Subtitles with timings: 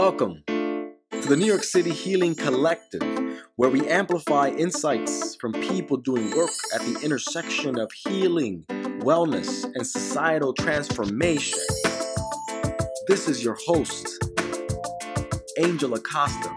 [0.00, 3.02] Welcome to the New York City Healing Collective,
[3.56, 8.64] where we amplify insights from people doing work at the intersection of healing,
[9.00, 11.58] wellness, and societal transformation.
[13.08, 14.24] This is your host,
[15.58, 16.54] Angel Acosta.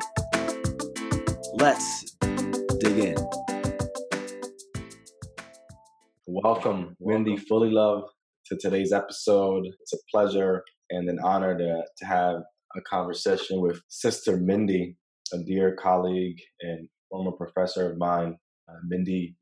[1.55, 2.15] Let's
[2.79, 3.17] dig in.
[6.27, 8.07] Welcome, Mindy Fullilove,
[8.45, 9.65] to today's episode.
[9.81, 12.43] It's a pleasure and an honor to, to have
[12.75, 14.95] a conversation with Sister Mindy,
[15.33, 18.35] a dear colleague and former professor of mine.
[18.69, 19.35] Uh, Mindy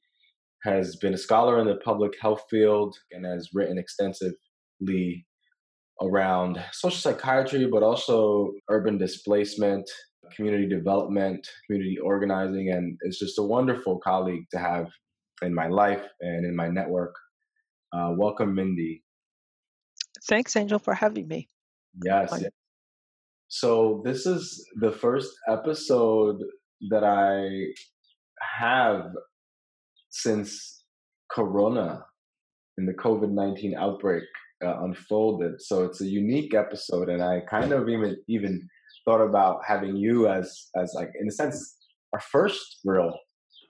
[0.64, 5.26] has been a scholar in the public health field and has written extensively
[6.02, 9.90] around social psychiatry, but also urban displacement,
[10.36, 14.88] community development, community organizing, and it's just a wonderful colleague to have
[15.42, 17.16] in my life and in my network.
[17.94, 19.04] Uh, welcome, Mindy.
[20.28, 21.48] Thanks, Angel, for having me.
[22.04, 22.52] Yes, yes.
[23.50, 26.38] So this is the first episode
[26.92, 27.74] that I
[28.60, 29.08] have
[30.10, 30.84] since
[31.32, 32.06] Corona
[32.78, 34.24] and the COVID nineteen outbreak
[34.64, 35.62] uh, unfolded.
[35.62, 38.68] So it's a unique episode, and I kind of even even
[39.04, 41.76] thought about having you as as like in a sense
[42.14, 43.12] our first real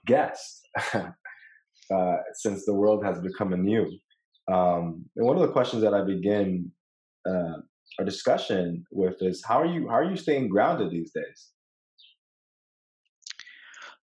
[0.06, 0.60] guest
[0.94, 3.86] uh, since the world has become anew.
[4.52, 6.70] Um, and one of the questions that I begin
[7.28, 7.60] uh,
[7.98, 11.48] our discussion with is how are you how are you staying grounded these days?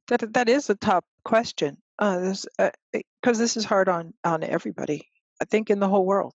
[0.08, 5.08] That that is a top question because uh, uh, this is hard on on everybody.
[5.40, 6.34] I think in the whole world.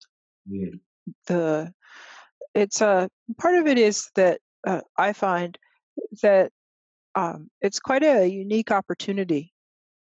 [0.49, 0.79] Mm.
[1.27, 1.73] The
[2.53, 5.57] it's a uh, part of it is that uh, I find
[6.21, 6.51] that
[7.15, 9.53] um, it's quite a unique opportunity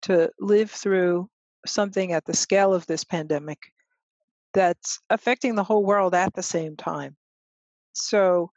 [0.03, 1.29] to live through
[1.65, 3.59] something at the scale of this pandemic
[4.53, 7.15] that's affecting the whole world at the same time.
[7.93, 8.51] So,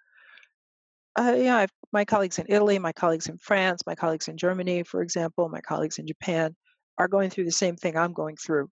[1.19, 4.83] uh, yeah, I've, my colleagues in Italy, my colleagues in France, my colleagues in Germany,
[4.83, 6.55] for example, my colleagues in Japan
[6.99, 8.69] are going through the same thing I'm going through,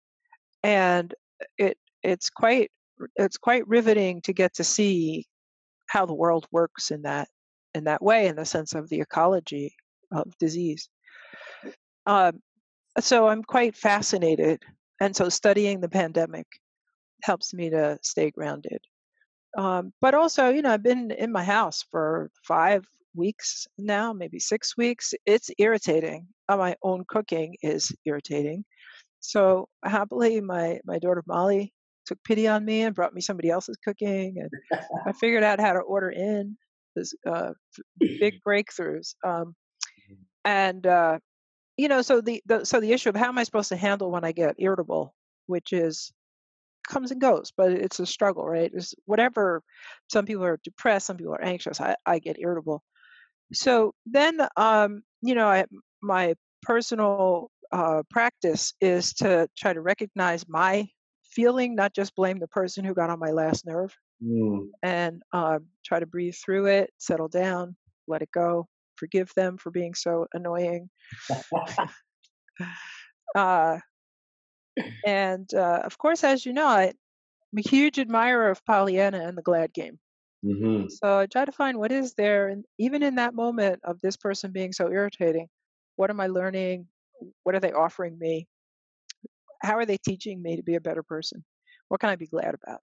[0.62, 1.15] and
[1.59, 2.71] it it's quite
[3.16, 5.27] it's quite riveting to get to see
[5.87, 7.28] how the world works in that
[7.75, 9.75] in that way, in the sense of the ecology
[10.12, 10.88] of disease.
[12.06, 12.41] Um,
[13.00, 14.62] so I'm quite fascinated,
[15.00, 16.47] and so studying the pandemic
[17.22, 18.81] helps me to stay grounded.
[19.56, 22.84] Um, but also, you know, I've been in my house for five
[23.15, 25.15] weeks now, maybe six weeks.
[25.26, 26.26] It's irritating.
[26.48, 28.64] Uh, my own cooking is irritating.
[29.20, 31.72] So happily, my my daughter Molly
[32.06, 35.72] took pity on me and brought me somebody else's cooking, and I figured out how
[35.72, 36.56] to order in.
[36.94, 37.53] This uh,
[37.98, 39.54] big breakthroughs, um,
[40.10, 40.14] mm-hmm.
[40.44, 41.19] and uh,
[41.76, 44.10] you know, so the, the so the issue of how am I supposed to handle
[44.10, 45.14] when I get irritable,
[45.47, 46.12] which is
[46.89, 48.71] comes and goes, but it's a struggle, right?
[48.72, 49.62] It's whatever.
[50.11, 51.81] Some people are depressed, some people are anxious.
[51.81, 52.83] I, I get irritable.
[53.53, 55.65] So then, um, you know, I,
[56.03, 60.87] my personal uh, practice is to try to recognize my
[61.25, 64.67] feeling, not just blame the person who got on my last nerve, mm.
[64.83, 69.71] and um, try to breathe through it, settle down, let it go, forgive them for
[69.71, 70.89] being so annoying.
[73.34, 73.78] uh,
[75.07, 79.37] and uh, of course, as you know, I, am a huge admirer of Pollyanna and
[79.37, 79.99] the Glad Game.
[80.45, 80.89] Mm-hmm.
[80.89, 84.17] So I try to find what is there, and even in that moment of this
[84.17, 85.49] person being so irritating,
[85.97, 86.87] what am I learning?
[87.45, 88.47] What are they offering me?
[89.62, 91.45] How are they teaching me to be a better person?
[91.89, 92.81] What can I be glad about?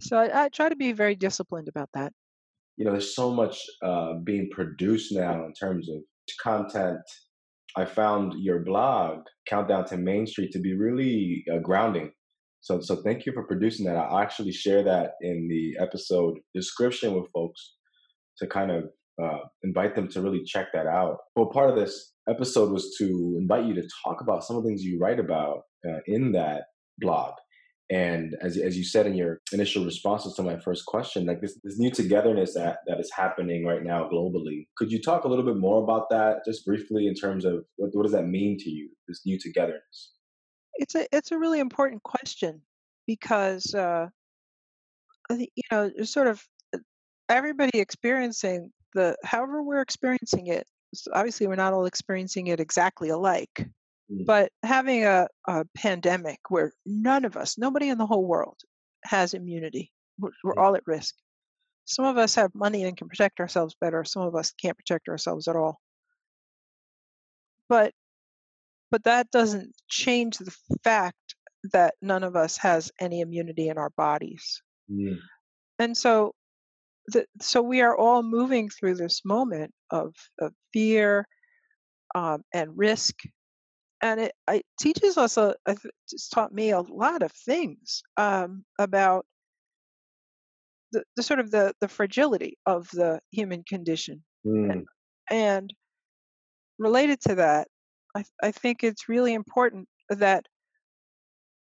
[0.00, 2.12] So I, I try to be very disciplined about that.
[2.76, 5.96] You know, there's so much uh, being produced now in terms of
[6.40, 7.00] content
[7.76, 12.12] I found your blog, Countdown to Main Street, to be really uh, grounding.
[12.60, 13.96] So, so thank you for producing that.
[13.96, 17.74] I'll actually share that in the episode description with folks
[18.38, 18.84] to kind of
[19.22, 21.18] uh, invite them to really check that out.
[21.36, 24.68] Well, part of this episode was to invite you to talk about some of the
[24.68, 26.64] things you write about uh, in that
[26.98, 27.34] blog.
[27.88, 31.58] And as, as you said in your initial responses to my first question, like this,
[31.62, 35.44] this new togetherness that, that is happening right now globally, could you talk a little
[35.44, 38.70] bit more about that just briefly in terms of what, what does that mean to
[38.70, 40.12] you, this new togetherness?
[40.74, 42.60] It's a, it's a really important question
[43.06, 44.08] because, uh,
[45.30, 46.42] you know, sort of
[46.74, 46.78] uh,
[47.28, 50.66] everybody experiencing the, however we're experiencing it,
[51.12, 53.68] obviously we're not all experiencing it exactly alike.
[54.10, 54.26] Mm.
[54.26, 58.58] But having a, a pandemic where none of us, nobody in the whole world
[59.04, 60.62] has immunity, we're, we're mm.
[60.62, 61.14] all at risk.
[61.84, 64.04] Some of us have money and can protect ourselves better.
[64.04, 65.80] Some of us can't protect ourselves at all.
[67.68, 67.92] But
[68.90, 70.54] but that doesn't change the
[70.84, 71.34] fact
[71.72, 74.62] that none of us has any immunity in our bodies.
[74.90, 75.18] Mm.
[75.78, 76.34] And so
[77.08, 81.26] the, so we are all moving through this moment of, of fear
[82.14, 83.16] um, and risk
[84.06, 89.26] and it, it teaches us a, it's taught me a lot of things um, about
[90.92, 94.70] the, the, sort of the, the fragility of the human condition mm.
[94.70, 94.86] and,
[95.30, 95.74] and,
[96.78, 97.66] related to that
[98.14, 100.44] I, I think it's really important that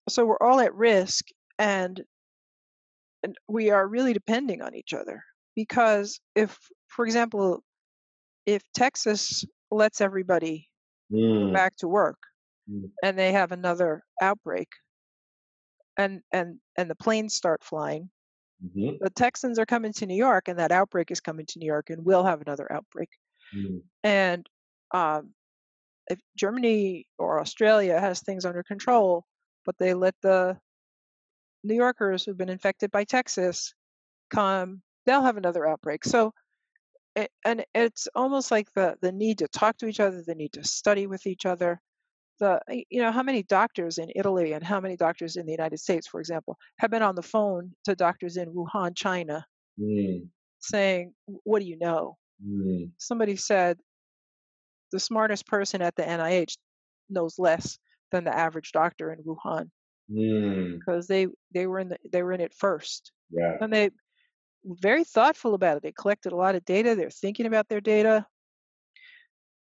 [0.09, 1.25] so we're all at risk
[1.59, 2.01] and
[3.21, 5.21] and we are really depending on each other
[5.55, 6.57] because if
[6.87, 7.59] for example
[8.47, 10.67] if texas lets everybody
[11.11, 11.53] mm.
[11.53, 12.17] back to work
[12.69, 12.89] mm.
[13.03, 14.67] and they have another outbreak
[15.97, 18.09] and and and the planes start flying
[18.63, 18.95] mm-hmm.
[19.01, 21.89] the texans are coming to new york and that outbreak is coming to new york
[21.89, 23.09] and we'll have another outbreak
[23.55, 23.81] mm.
[24.03, 24.45] and
[24.93, 25.31] um,
[26.09, 29.25] if germany or australia has things under control
[29.65, 30.57] but they let the
[31.63, 33.73] new yorkers who've been infected by texas
[34.29, 36.33] come they'll have another outbreak so
[37.17, 40.53] it, and it's almost like the the need to talk to each other, the need
[40.53, 41.81] to study with each other.
[42.39, 42.59] The
[42.89, 46.07] you know how many doctors in Italy and how many doctors in the United States,
[46.07, 49.45] for example, have been on the phone to doctors in Wuhan, China,
[49.79, 50.27] mm.
[50.59, 52.91] saying, "What do you know?" Mm.
[52.99, 53.77] Somebody said
[54.91, 56.55] the smartest person at the NIH
[57.09, 57.79] knows less
[58.11, 59.69] than the average doctor in Wuhan
[60.11, 60.77] mm.
[60.77, 63.11] because they they were in the they were in it first.
[63.31, 63.57] Yeah.
[63.59, 63.89] And they
[64.65, 65.83] very thoughtful about it.
[65.83, 66.95] They collected a lot of data.
[66.95, 68.25] They're thinking about their data.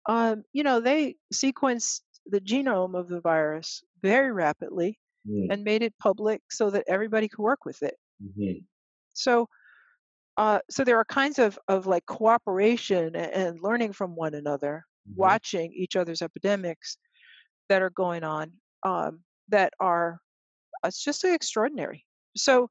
[0.08, 5.00] Um, you know, they sequenced the genome of the virus very rapidly
[5.30, 5.48] mm.
[5.50, 7.96] and made it public so that everybody could work with it.
[8.24, 8.60] Mm-hmm.
[9.14, 9.48] So,
[10.38, 15.22] uh, so there are kinds of, of like cooperation and, learning from one another, mm-hmm.
[15.22, 16.98] watching each other's epidemics
[17.70, 18.52] that are going on
[18.84, 20.20] um, that are
[20.86, 22.06] it's just extraordinary.
[22.36, 22.70] So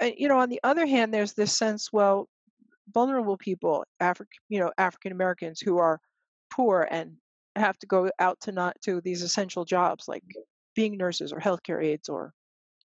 [0.00, 2.28] you know, on the other hand, there's this sense, well,
[2.92, 6.00] vulnerable people, African, you know, African Americans who are
[6.50, 7.16] poor and
[7.56, 10.22] have to go out to not to these essential jobs like
[10.74, 12.32] being nurses or healthcare aides or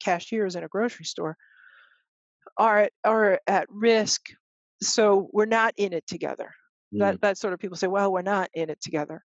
[0.03, 1.37] cashiers in a grocery store
[2.57, 4.27] are are at risk.
[4.81, 6.51] So we're not in it together.
[6.93, 6.99] Mm.
[6.99, 9.23] That that sort of people say, well, we're not in it together.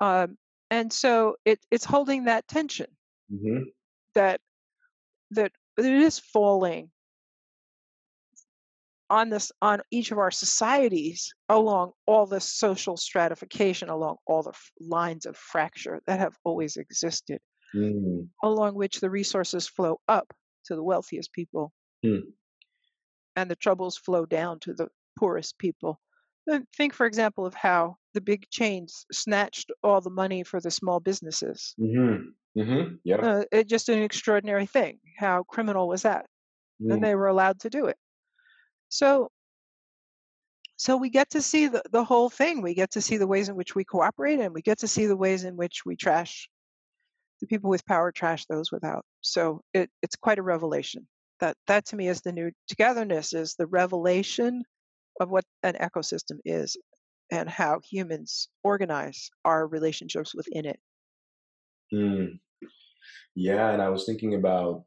[0.00, 0.36] Um,
[0.70, 2.88] and so it, it's holding that tension
[3.32, 3.64] mm-hmm.
[4.14, 4.40] that
[5.30, 6.90] that it is falling
[9.10, 14.50] on this on each of our societies along all the social stratification along all the
[14.50, 17.40] f- lines of fracture that have always existed
[17.74, 18.26] mm.
[18.42, 20.32] along which the resources flow up
[20.64, 21.72] to the wealthiest people
[22.04, 22.20] mm.
[23.36, 24.88] and the troubles flow down to the
[25.18, 26.00] poorest people
[26.76, 31.00] think for example of how the big chains snatched all the money for the small
[31.00, 32.28] businesses mm-hmm.
[32.58, 32.94] Mm-hmm.
[33.04, 33.16] Yeah.
[33.16, 36.26] Uh, it just an extraordinary thing how criminal was that
[36.82, 36.92] mm.
[36.92, 37.96] and they were allowed to do it
[38.88, 39.30] so
[40.78, 42.62] so we get to see the, the whole thing.
[42.62, 45.06] We get to see the ways in which we cooperate and we get to see
[45.06, 46.48] the ways in which we trash
[47.40, 49.04] the people with power trash those without.
[49.20, 51.06] So it, it's quite a revelation.
[51.40, 54.62] That that to me is the new togetherness is the revelation
[55.20, 56.76] of what an ecosystem is
[57.30, 60.78] and how humans organize our relationships within it.
[61.92, 62.38] Mm.
[63.34, 64.84] Yeah, and I was thinking about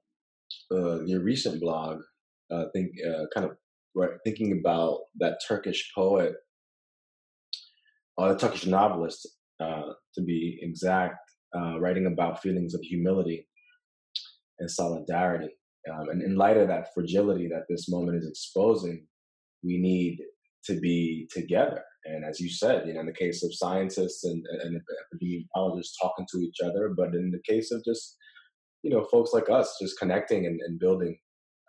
[0.72, 2.02] uh, your recent blog.
[2.52, 3.58] I uh, think uh, kind of
[3.96, 6.36] right, thinking about that Turkish poet,
[8.18, 9.28] or the Turkish novelist,
[9.60, 11.16] uh, to be exact,
[11.56, 13.48] uh, writing about feelings of humility
[14.60, 15.50] and solidarity.
[15.92, 19.06] Um, and in light of that fragility that this moment is exposing,
[19.64, 20.20] we need
[20.66, 21.82] to be together.
[22.06, 24.82] And as you said, you know, in the case of scientists and, and
[25.14, 28.16] epidemiologists talking to each other, but in the case of just,
[28.84, 31.18] you know, folks like us just connecting and, and building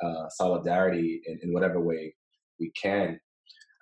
[0.02, 2.14] uh, solidarity in, in whatever way
[2.58, 3.18] we can.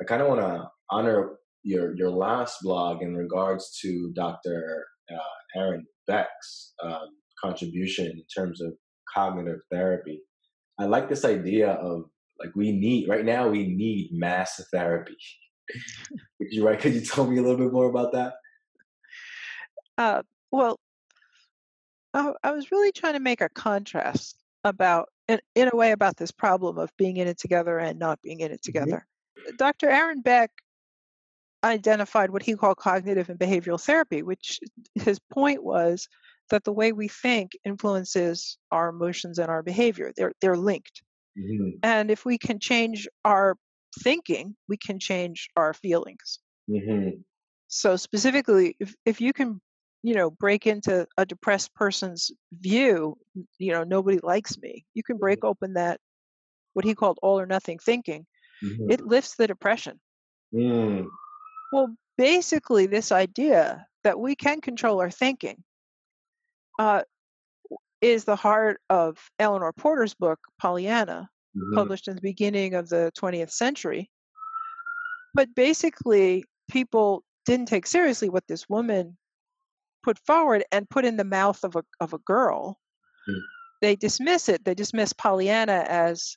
[0.01, 4.87] I kind of want to honor your your last blog in regards to Dr.
[5.13, 7.09] Uh, Aaron Beck's um,
[7.43, 8.73] contribution in terms of
[9.13, 10.23] cognitive therapy.
[10.79, 12.05] I like this idea of
[12.39, 15.17] like we need right now we need mass therapy.
[16.41, 16.81] you right?
[16.81, 18.35] Could you tell me a little bit more about that?
[19.99, 20.81] Uh, well,
[22.15, 26.17] I, I was really trying to make a contrast about in, in a way about
[26.17, 28.73] this problem of being in it together and not being in it mm-hmm.
[28.73, 29.07] together.
[29.39, 29.57] Mm-hmm.
[29.57, 29.89] Dr.
[29.89, 30.51] Aaron Beck
[31.63, 34.61] identified what he called cognitive and behavioral therapy, which
[34.95, 36.09] his point was
[36.51, 40.13] that the way we think influences our emotions and our behavior.
[40.17, 41.03] They're they're linked.
[41.39, 41.79] Mm-hmm.
[41.83, 43.57] And if we can change our
[44.03, 46.41] thinking, we can change our feelings.
[46.69, 47.21] Mm-hmm.
[47.69, 49.61] So specifically, if, if you can
[50.03, 53.17] you know break into a depressed person's view
[53.59, 56.01] you know nobody likes me you can break open that
[56.73, 58.27] what he called all or nothing thinking
[58.63, 58.91] Mm-hmm.
[58.91, 60.01] It lifts the depression.
[60.55, 61.07] Mm.
[61.73, 65.63] Well, basically, this idea that we can control our thinking
[66.79, 67.03] uh,
[68.01, 71.75] is the heart of Eleanor Porter's book, Pollyanna, mm-hmm.
[71.75, 74.11] published in the beginning of the 20th century.
[75.35, 79.17] But basically, people didn't take seriously what this woman
[80.03, 82.79] put forward and put in the mouth of a, of a girl.
[83.29, 83.39] Mm-hmm.
[83.83, 84.65] They dismiss it.
[84.65, 86.37] They dismiss Pollyanna as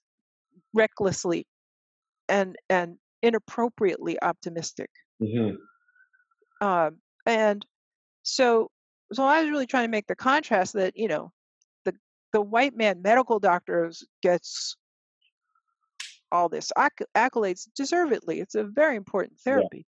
[0.74, 1.46] recklessly
[2.30, 4.90] and and inappropriately optimistic.
[5.22, 6.66] Mm-hmm.
[6.66, 7.66] Um, and
[8.24, 8.70] so
[9.12, 11.32] so I was really trying to make the contrast that you know
[11.86, 11.94] the
[12.32, 14.76] the white man medical doctors gets
[16.32, 18.40] all this acc- accolades deservedly.
[18.40, 19.86] It's a very important therapy.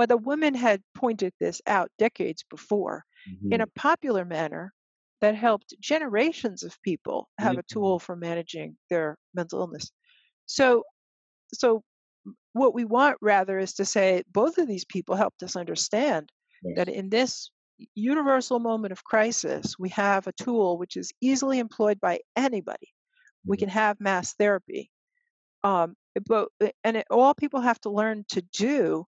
[0.00, 3.52] But the women had pointed this out decades before mm-hmm.
[3.52, 4.72] in a popular manner
[5.20, 7.58] that helped generations of people have mm-hmm.
[7.58, 9.92] a tool for managing their mental illness.
[10.46, 10.84] So
[11.52, 11.82] so
[12.54, 16.76] what we want rather is to say both of these people helped us understand yes.
[16.76, 17.50] that in this
[17.94, 22.86] universal moment of crisis, we have a tool which is easily employed by anybody.
[22.86, 23.50] Mm-hmm.
[23.50, 24.90] We can have mass therapy.
[25.62, 25.94] Um,
[26.26, 29.04] but eh, and it, all people have to learn to do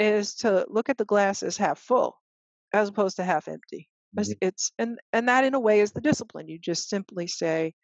[0.00, 2.16] is to look at the glass as half full,
[2.72, 3.88] as opposed to half empty.
[4.18, 4.32] Mm-hmm.
[4.40, 6.48] It's and and that in a way is the discipline.
[6.48, 7.74] You just simply say,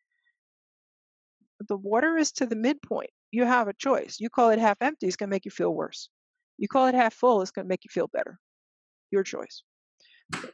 [1.69, 3.11] the water is to the midpoint.
[3.31, 4.17] You have a choice.
[4.19, 6.09] You call it half empty, it's going to make you feel worse.
[6.59, 8.39] You call it half full, it's going to make you feel better.
[9.11, 9.63] Your choice.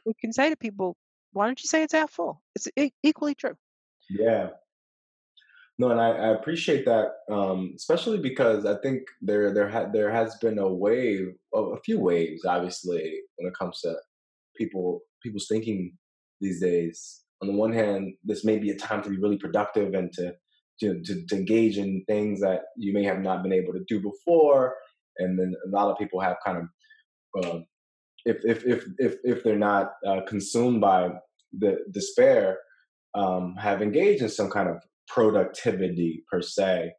[0.05, 0.95] We can say to people,
[1.31, 2.41] why don't you say it's half full?
[2.55, 3.55] It's e- equally true.
[4.09, 4.49] Yeah.
[5.79, 10.11] No, and I, I appreciate that, um, especially because I think there there ha- there
[10.11, 13.95] has been a wave, of a few waves, obviously, when it comes to
[14.55, 15.97] people people's thinking
[16.39, 17.21] these days.
[17.41, 20.35] On the one hand, this may be a time to be really productive and to
[20.79, 23.99] to, to, to engage in things that you may have not been able to do
[23.99, 24.75] before.
[25.17, 27.59] And then a lot of people have kind of, uh,
[28.25, 31.11] if, if, if, if, if they're not uh, consumed by
[31.57, 32.57] the despair,
[33.13, 34.77] um, have engaged in some kind of
[35.13, 36.91] productivity per se.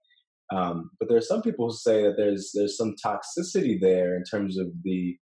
[0.53, 4.25] Um, but there are some people who say that there's there's some toxicity there in
[4.25, 5.17] terms of the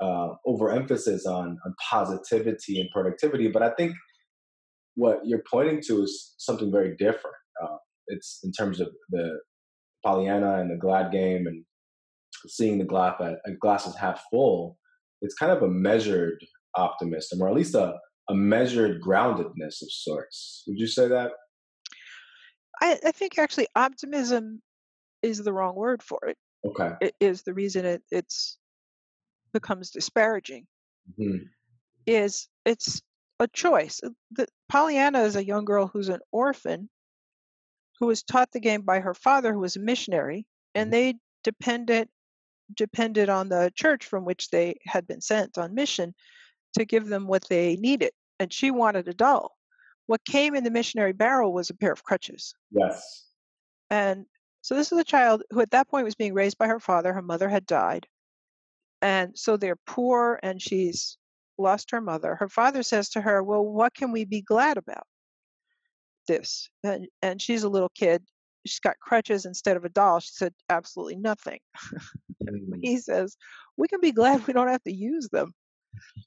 [0.00, 3.48] uh, overemphasis on on positivity and productivity.
[3.48, 3.94] But I think
[4.94, 7.36] what you're pointing to is something very different.
[7.62, 7.76] Uh,
[8.08, 9.38] it's in terms of the
[10.04, 11.64] Pollyanna and the Glad game and
[12.46, 14.78] seeing the glass at glass is half full.
[15.20, 16.44] It's kind of a measured
[16.76, 17.94] optimism, or at least a,
[18.28, 20.64] a measured groundedness of sorts.
[20.66, 21.32] Would you say that?
[22.82, 24.60] I, I think actually optimism
[25.22, 26.36] is the wrong word for it.
[26.64, 26.92] Okay.
[27.00, 28.58] It is the reason it it's
[29.52, 30.66] becomes disparaging.
[31.18, 31.44] Mm-hmm.
[32.06, 33.00] Is it's
[33.38, 34.00] a choice.
[34.32, 36.88] The, Pollyanna is a young girl who's an orphan
[38.00, 40.90] who was taught the game by her father, who was a missionary, and mm-hmm.
[40.90, 42.08] they depended
[42.74, 46.14] depended on the church from which they had been sent on mission
[46.76, 48.10] to give them what they needed.
[48.40, 49.56] And she wanted a doll.
[50.06, 52.54] What came in the missionary barrel was a pair of crutches.
[52.70, 53.26] Yes.
[53.90, 54.26] And
[54.62, 57.12] so this is a child who at that point was being raised by her father.
[57.12, 58.06] Her mother had died.
[59.00, 61.18] And so they're poor and she's
[61.58, 62.36] lost her mother.
[62.36, 65.06] Her father says to her, Well, what can we be glad about?
[66.26, 68.22] this and and she's a little kid
[68.66, 71.58] she's got crutches instead of a doll she said absolutely nothing
[72.82, 73.36] he says
[73.76, 75.52] we can be glad we don't have to use them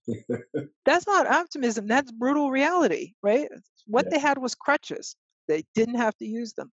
[0.85, 3.47] that's not optimism that's brutal reality right
[3.87, 4.09] what yeah.
[4.11, 5.15] they had was crutches
[5.47, 6.71] they didn't have to use them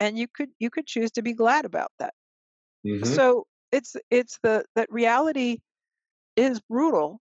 [0.00, 2.14] and you could you could choose to be glad about that
[2.86, 3.04] mm-hmm.
[3.04, 5.58] so it's it's the that reality
[6.36, 7.20] is brutal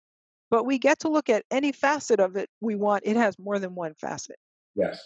[0.49, 3.59] but we get to look at any facet of it we want it has more
[3.59, 4.37] than one facet
[4.75, 5.01] Yes.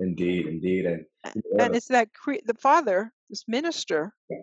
[0.00, 1.04] Indeed, indeed, and
[1.58, 4.42] and it's that cre- the father, this minister, yeah.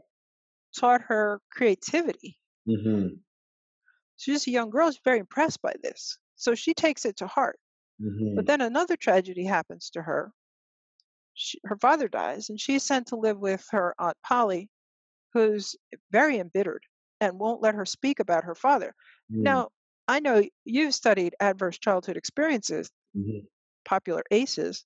[0.77, 2.37] taught her creativity.
[2.67, 3.15] Mm-hmm.
[4.17, 4.91] She's a young girl.
[4.91, 7.59] She's very impressed by this, so she takes it to heart.
[8.01, 8.35] Mm-hmm.
[8.35, 10.31] But then another tragedy happens to her.
[11.33, 14.69] She, her father dies, and she's sent to live with her aunt Polly,
[15.33, 15.75] who's
[16.11, 16.83] very embittered
[17.19, 18.93] and won't let her speak about her father.
[19.31, 19.43] Mm-hmm.
[19.43, 19.69] Now,
[20.07, 22.89] I know you've studied adverse childhood experiences.
[23.17, 23.45] Mm-hmm
[23.85, 24.83] popular aces,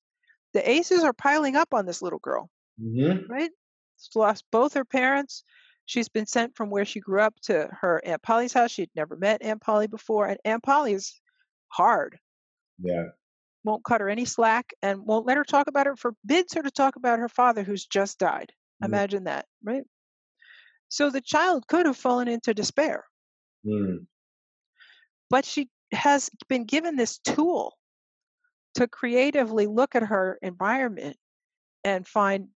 [0.53, 2.49] the aces are piling up on this little girl.
[2.79, 3.31] Mm-hmm.
[3.31, 3.49] Right?
[3.97, 5.43] She's lost both her parents.
[5.89, 8.69] She's been sent from where she grew up to her Aunt Polly's house.
[8.69, 11.19] She'd never met Aunt Polly before, and Aunt Polly is
[11.69, 12.19] hard.
[12.79, 13.05] Yeah.
[13.63, 16.69] Won't cut her any slack and won't let her talk about her, forbids her to
[16.69, 18.51] talk about her father who's just died.
[18.83, 18.93] Mm-hmm.
[18.93, 19.81] Imagine that, right?
[20.89, 23.05] So the child could have fallen into despair.
[23.65, 24.05] Mm.
[25.31, 27.73] But she has been given this tool
[28.75, 31.17] to creatively look at her environment
[31.83, 32.49] and find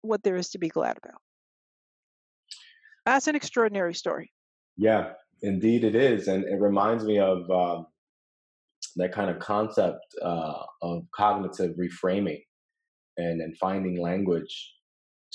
[0.00, 1.20] what there is to be glad about.
[3.08, 4.30] That's an extraordinary story.
[4.76, 6.28] Yeah, indeed it is.
[6.28, 7.86] And it reminds me of um,
[8.96, 12.42] that kind of concept uh, of cognitive reframing
[13.16, 14.74] and, and finding language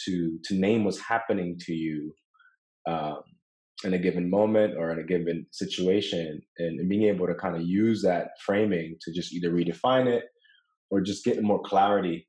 [0.06, 2.14] to, to name what's happening to you
[2.88, 3.22] um,
[3.84, 7.56] in a given moment or in a given situation and, and being able to kind
[7.56, 10.26] of use that framing to just either redefine it
[10.92, 12.28] or just get more clarity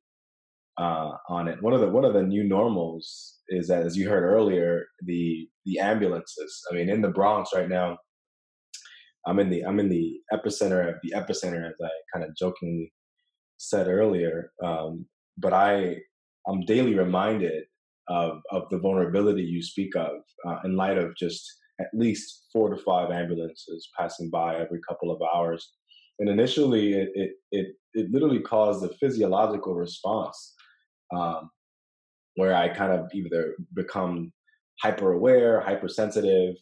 [0.80, 1.62] uh, on it.
[1.62, 5.48] One of the one of the new normals is that, as you heard earlier, the
[5.64, 6.62] the ambulances.
[6.70, 7.98] I mean, in the Bronx right now,
[9.26, 12.92] I'm in the I'm in the epicenter of the epicenter, as I kind of jokingly
[13.58, 14.50] said earlier.
[14.62, 15.06] Um,
[15.38, 15.96] but I
[16.48, 17.64] I'm daily reminded
[18.08, 21.44] of of the vulnerability you speak of uh, in light of just
[21.80, 25.72] at least four to five ambulances passing by every couple of hours.
[26.18, 30.54] And initially, it it it, it literally caused a physiological response
[31.14, 31.50] um,
[32.36, 34.32] where I kind of either become
[34.82, 36.56] hyper aware, hypersensitive,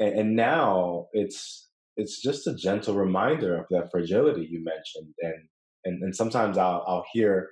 [0.00, 5.48] and, and now it's it's just a gentle reminder of that fragility you mentioned, and
[5.84, 7.50] and, and sometimes I'll I'll hear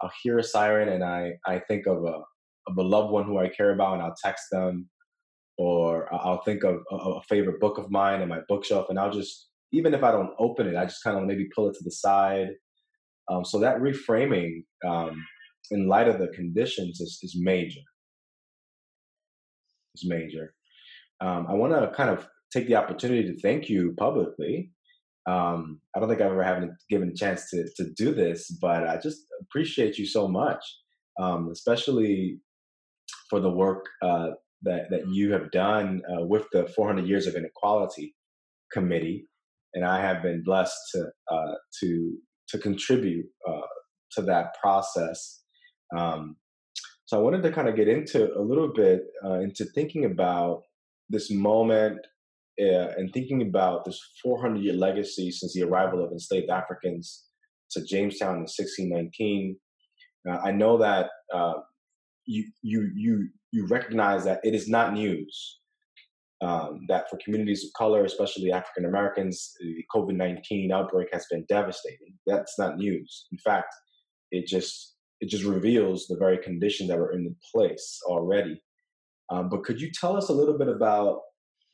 [0.00, 2.22] I'll hear a siren and I I think of a
[2.66, 4.88] of a loved one who I care about and I'll text them,
[5.58, 9.12] or I'll think of a, a favorite book of mine in my bookshelf and I'll
[9.12, 11.84] just even if I don't open it, I just kind of maybe pull it to
[11.84, 12.48] the side.
[13.30, 15.24] Um, so that reframing um,
[15.70, 17.80] in light of the conditions is, is major.
[19.94, 20.54] Is major.
[21.20, 24.70] Um, I want to kind of take the opportunity to thank you publicly.
[25.26, 28.88] Um, I don't think I've ever haven't given a chance to to do this, but
[28.88, 30.64] I just appreciate you so much,
[31.20, 32.40] um, especially
[33.28, 34.30] for the work uh,
[34.62, 38.14] that that you have done uh, with the 400 Years of Inequality
[38.72, 39.28] Committee,
[39.74, 43.68] and I have been blessed to uh, to to contribute uh,
[44.12, 45.42] to that process.
[45.96, 46.36] Um,
[47.06, 50.62] so I wanted to kind of get into a little bit uh, into thinking about
[51.08, 51.98] this moment
[52.60, 57.24] uh, and thinking about this 400 year legacy since the arrival of enslaved Africans
[57.72, 59.56] to Jamestown in 1619.
[60.28, 61.54] Uh, I know that uh,
[62.26, 65.60] you you you you recognize that it is not news
[66.42, 71.44] um, that for communities of color, especially African Americans, the COVID 19 outbreak has been
[71.48, 72.14] devastating.
[72.26, 73.26] That's not news.
[73.30, 73.74] In fact,
[74.30, 78.62] it just it just reveals the very conditions that were in place already.
[79.30, 81.20] Um, but could you tell us a little bit about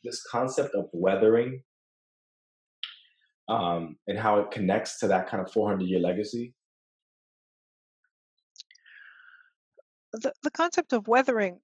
[0.04, 1.62] this concept of weathering
[3.48, 6.54] um, and how it connects to that kind of 400 year legacy?
[10.12, 11.60] The, the concept of weathering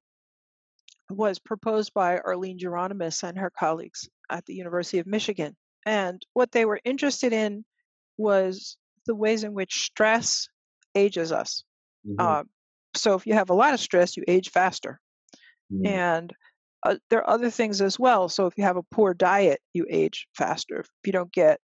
[1.11, 5.57] was proposed by Arlene Geronimus and her colleagues at the University of Michigan.
[5.85, 7.65] And what they were interested in
[8.17, 10.49] was the ways in which stress
[10.95, 11.65] ages us.
[12.07, 12.17] Mm-hmm.
[12.19, 12.43] Uh,
[12.95, 15.01] so if you have a lot of stress, you age faster.
[15.73, 15.87] Mm-hmm.
[15.87, 16.33] And
[16.85, 18.29] uh, there are other things as well.
[18.29, 20.81] So if you have a poor diet, you age faster.
[20.81, 21.59] If you don't get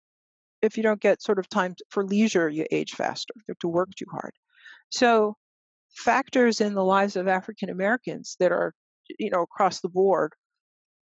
[0.61, 3.33] if you don't get sort of time for leisure, you age faster.
[3.37, 4.33] You have to work too hard.
[4.91, 5.37] So
[5.91, 8.73] factors in the lives of African Americans that are
[9.19, 10.33] you know across the board,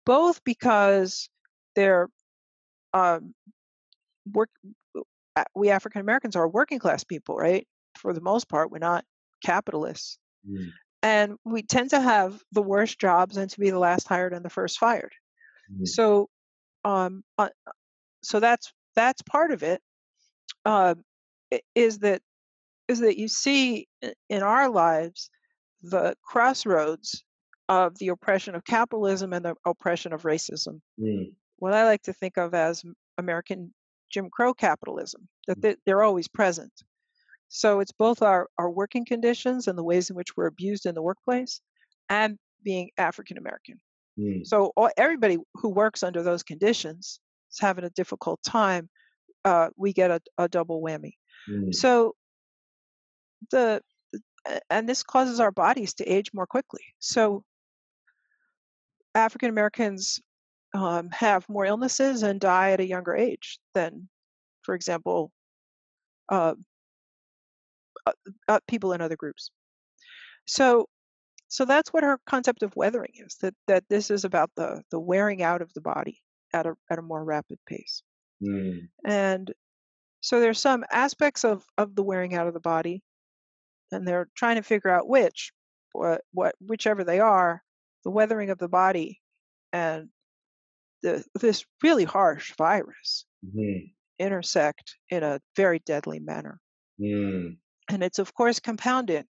[0.06, 1.28] both because
[1.74, 2.08] they're
[2.94, 3.34] um,
[4.32, 4.50] work
[5.54, 7.66] we African Americans are working class people, right?
[7.98, 9.04] For the most part, we're not
[9.42, 10.18] capitalists.
[10.48, 10.70] Mm.
[11.02, 14.44] And we tend to have the worst jobs and to be the last hired and
[14.44, 15.12] the first fired.
[15.72, 15.86] Mm.
[15.88, 16.28] So,
[16.84, 17.48] um, uh,
[18.22, 19.80] so that's that's part of it.
[20.64, 20.94] Uh,
[21.74, 22.22] is that
[22.88, 23.88] is that you see
[24.28, 25.30] in our lives
[25.82, 27.24] the crossroads
[27.68, 30.80] of the oppression of capitalism and the oppression of racism.
[31.00, 31.32] Mm.
[31.58, 32.84] What I like to think of as
[33.18, 33.72] American
[34.10, 35.76] Jim Crow capitalism, that mm.
[35.86, 36.72] they're always present.
[37.54, 40.94] So it's both our, our working conditions and the ways in which we're abused in
[40.94, 41.60] the workplace
[42.08, 43.78] and being African American.
[44.18, 44.46] Mm.
[44.46, 48.88] So all, everybody who works under those conditions is having a difficult time.
[49.44, 51.12] Uh, we get a, a double whammy.
[51.46, 51.74] Mm.
[51.74, 52.14] So
[53.50, 53.82] the
[54.70, 56.82] and this causes our bodies to age more quickly.
[57.00, 57.44] So
[59.14, 60.22] African Americans
[60.72, 64.08] um, have more illnesses and die at a younger age than,
[64.62, 65.30] for example,
[66.30, 66.54] uh,
[68.06, 68.12] uh,
[68.48, 69.50] uh, people in other groups.
[70.46, 70.86] So,
[71.48, 73.36] so that's what her concept of weathering is.
[73.42, 76.20] That that this is about the the wearing out of the body
[76.52, 78.02] at a at a more rapid pace.
[78.42, 78.88] Mm.
[79.04, 79.52] And
[80.20, 83.02] so there's some aspects of of the wearing out of the body,
[83.90, 85.52] and they're trying to figure out which,
[85.92, 87.62] what what whichever they are,
[88.04, 89.20] the weathering of the body,
[89.72, 90.08] and
[91.02, 93.86] the, this really harsh virus mm-hmm.
[94.18, 96.60] intersect in a very deadly manner.
[97.00, 97.56] Mm.
[97.92, 99.26] And it's, of course, compounded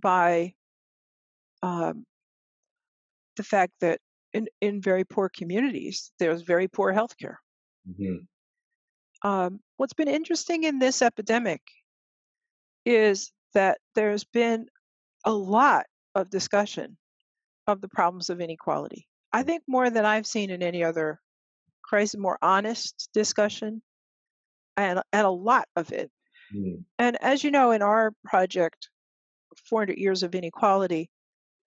[0.00, 0.54] by
[1.62, 2.04] um,
[3.36, 4.00] the fact that
[4.32, 7.38] in, in very poor communities, there's very poor health care.
[7.88, 9.28] Mm-hmm.
[9.28, 11.62] Um, what's been interesting in this epidemic
[12.84, 14.66] is that there's been
[15.24, 16.96] a lot of discussion
[17.66, 19.06] of the problems of inequality.
[19.32, 21.20] I think more than I've seen in any other
[21.82, 23.82] crisis, more honest discussion,
[24.76, 26.10] and, and a lot of it.
[26.54, 26.84] Mm.
[26.98, 28.88] And as you know, in our project,
[29.68, 31.10] 400 Years of Inequality,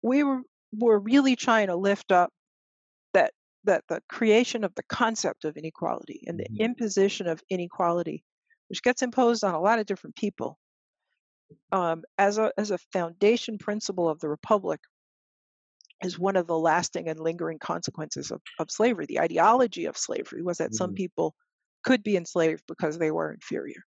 [0.02, 2.31] we were, were really trying to lift up
[3.14, 3.33] that
[3.64, 6.62] that the creation of the concept of inequality and the mm-hmm.
[6.62, 8.22] imposition of inequality,
[8.68, 10.59] which gets imposed on a lot of different people,
[11.72, 14.81] um, as a as a foundation principle of the republic,
[16.02, 19.07] is one of the lasting and lingering consequences of, of slavery.
[19.07, 20.76] The ideology of slavery was that mm-hmm.
[20.76, 21.35] some people
[21.85, 23.83] could be enslaved because they were inferior.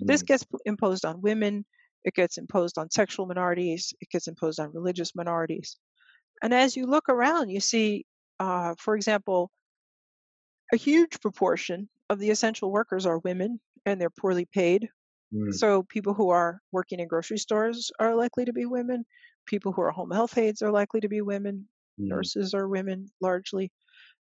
[0.00, 0.06] Mm-hmm.
[0.06, 1.64] This gets imposed on women.
[2.04, 3.92] It gets imposed on sexual minorities.
[4.00, 5.76] It gets imposed on religious minorities.
[6.42, 8.04] And as you look around, you see
[8.40, 9.50] uh, for example,
[10.72, 14.88] a huge proportion of the essential workers are women and they're poorly paid.
[15.32, 15.54] Mm.
[15.54, 19.04] So people who are working in grocery stores are likely to be women.
[19.46, 21.68] People who are home health aides are likely to be women.
[22.00, 22.08] Mm.
[22.08, 23.70] Nurses are women largely.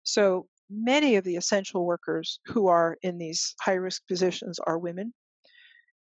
[0.03, 5.13] So many of the essential workers who are in these high risk positions are women.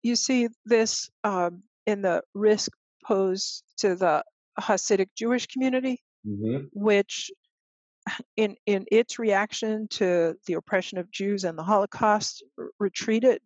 [0.02, 2.72] You see this um, in the risk
[3.04, 4.22] posed to the
[4.58, 6.66] Hasidic Jewish community, mm-hmm.
[6.72, 7.30] which
[8.36, 13.40] in in its reaction to the oppression of Jews and the Holocaust, r- retreated,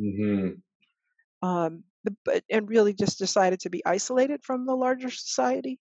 [0.00, 1.46] mm-hmm.
[1.46, 1.84] um,
[2.24, 5.78] but and really just decided to be isolated from the larger society.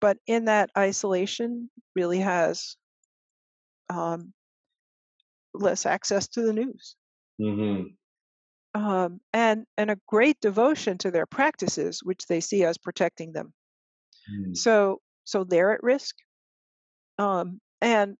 [0.00, 2.76] But in that isolation, really has
[3.88, 4.32] um,
[5.54, 6.96] less access to the news.
[7.40, 7.88] Mm-hmm.
[8.74, 13.52] Um, and and a great devotion to their practices, which they see as protecting them.
[14.30, 14.56] Mm.
[14.56, 16.16] So so they're at risk,
[17.18, 18.16] um, and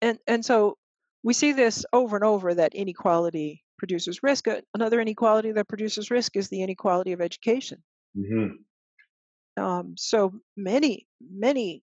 [0.00, 0.78] and and so
[1.22, 4.46] we see this over and over that inequality produces risk.
[4.74, 7.82] Another inequality that produces risk is the inequality of education.
[8.16, 9.62] Mm-hmm.
[9.62, 11.82] Um, so many many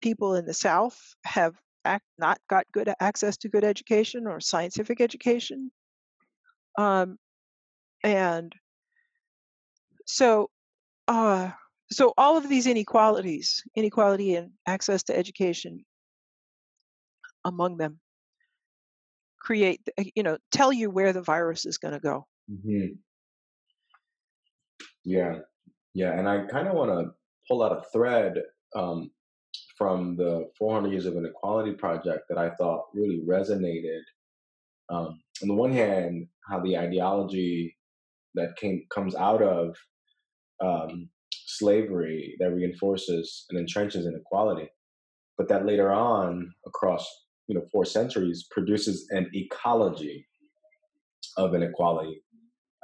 [0.00, 1.54] people in the South have
[1.84, 5.70] act, not got good access to good education or scientific education,
[6.78, 7.18] um,
[8.02, 8.54] and
[10.06, 10.50] so
[11.08, 11.50] uh,
[11.90, 15.84] so all of these inequalities, inequality in access to education
[17.44, 18.00] among them,
[19.40, 22.26] create, eh, you know, tell you where the virus is going to go.
[22.50, 22.94] Mm-hmm.
[25.04, 25.36] Yeah,
[25.92, 27.12] yeah, and I kind of want to
[27.46, 28.42] pull out a thread
[28.74, 29.10] um,
[29.76, 34.00] from the 400 Years of Inequality project that I thought really resonated.
[34.88, 37.76] Um, on the one hand, how the ideology
[38.34, 39.76] that came comes out of
[40.62, 44.68] um, slavery that reinforces and entrenches inequality,
[45.36, 47.06] but that later on, across
[47.48, 50.26] you know four centuries, produces an ecology
[51.36, 52.22] of inequality.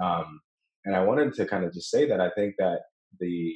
[0.03, 0.41] Um,
[0.85, 2.81] and I wanted to kind of just say that I think that
[3.19, 3.55] the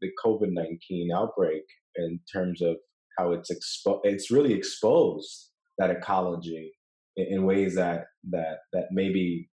[0.00, 1.64] the COVID nineteen outbreak,
[1.96, 2.76] in terms of
[3.18, 6.72] how it's expo- it's really exposed that ecology
[7.20, 9.48] in, in ways that that that maybe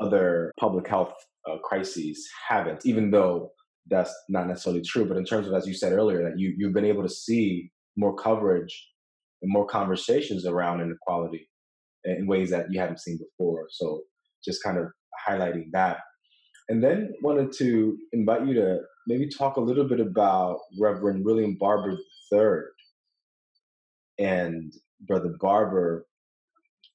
[0.00, 1.12] other public health
[1.48, 3.50] uh, crises haven't, even though
[3.88, 5.04] that's not necessarily true.
[5.04, 7.70] But in terms of, as you said earlier, that you you've been able to see
[7.96, 8.88] more coverage
[9.42, 11.48] and more conversations around inequality
[12.04, 13.66] in ways that you haven't seen before.
[13.70, 14.02] So
[14.44, 14.86] just kind of
[15.28, 15.98] highlighting that.
[16.68, 21.56] And then wanted to invite you to maybe talk a little bit about Reverend William
[21.58, 21.98] Barber
[22.32, 22.62] III
[24.18, 26.06] and Brother Barber,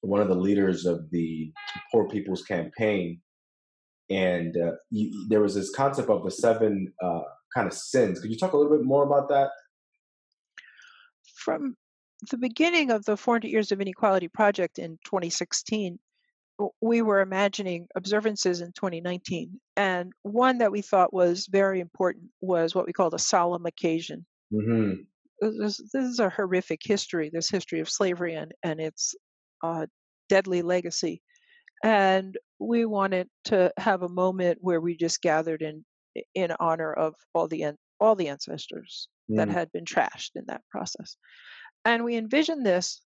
[0.06, 1.52] one of the leaders of the
[1.92, 3.20] Poor People's Campaign,
[4.10, 7.20] and uh, you, there was this concept of the seven uh,
[7.54, 8.20] kind of sins.
[8.20, 9.50] Could you talk a little bit more about that?
[11.36, 11.76] From
[12.30, 15.98] the beginning of the 400 Years of Inequality project in 2016,
[16.80, 19.60] we were imagining observances in 2019.
[19.76, 24.24] And one that we thought was very important was what we called a solemn occasion.
[24.52, 25.02] Mm-hmm.
[25.40, 29.14] This, this, is a horrific history, this history of slavery and, and its
[29.66, 29.86] uh,
[30.28, 31.22] deadly legacy.
[31.84, 35.84] And we wanted to have a moment where we just gathered in
[36.34, 39.36] in honor of all the all the ancestors mm.
[39.36, 41.16] that had been trashed in that process.
[41.84, 43.00] And we envisioned this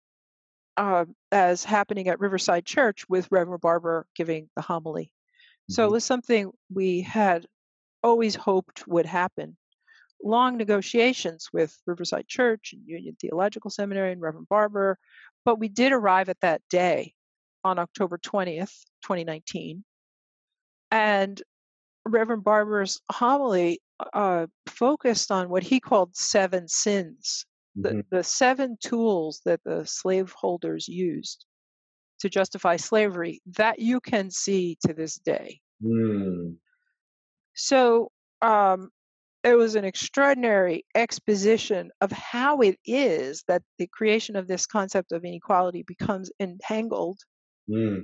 [0.76, 5.06] uh, as happening at Riverside Church with Reverend Barber giving the homily.
[5.06, 5.74] Mm-hmm.
[5.74, 7.46] So it was something we had
[8.04, 9.58] always hoped would happen.
[10.24, 14.98] Long negotiations with Riverside Church and Union Theological Seminary and Reverend Barber,
[15.46, 17.14] but we did arrive at that day
[17.64, 19.84] on October 20th, 2019.
[20.92, 21.42] And
[22.06, 23.82] Reverend Barber's homily
[24.14, 27.46] uh, focused on what he called seven sins,
[27.78, 27.98] mm-hmm.
[27.98, 31.46] the, the seven tools that the slaveholders used
[32.20, 35.60] to justify slavery that you can see to this day.
[35.84, 36.56] Mm.
[37.54, 38.90] So um,
[39.48, 45.14] it was an extraordinary exposition of how it is that the creation of this concept
[45.14, 47.20] of inequality becomes entangled
[47.70, 48.04] mm.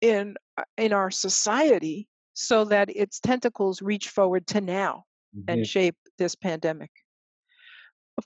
[0.00, 5.04] in uh, in our society so that its tentacles reach forward to now
[5.36, 5.50] mm-hmm.
[5.50, 6.90] and shape this pandemic.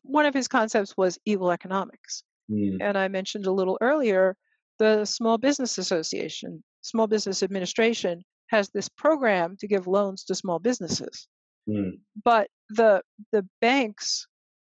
[0.02, 2.22] One of his concepts was evil economics.
[2.50, 2.78] Mm.
[2.80, 4.36] And I mentioned a little earlier
[4.78, 10.58] the Small Business Association, Small Business Administration has this program to give loans to small
[10.58, 11.28] businesses.
[11.68, 12.00] Mm.
[12.24, 14.26] But the the banks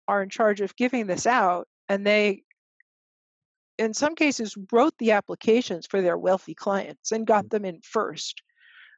[0.08, 2.42] are in charge of giving this out and they
[3.78, 7.50] in some cases wrote the applications for their wealthy clients and got mm.
[7.50, 8.42] them in first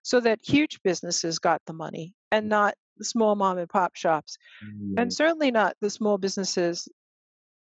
[0.02, 4.36] so that huge businesses got the money and not the small mom and pop shops
[4.64, 4.94] mm.
[4.98, 6.88] and certainly not the small businesses